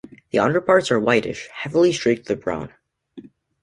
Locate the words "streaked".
1.93-2.27